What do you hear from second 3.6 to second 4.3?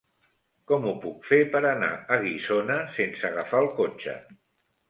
el cotxe?